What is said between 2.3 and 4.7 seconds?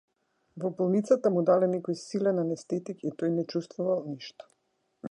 анестетик и тој не чувствувал ништо.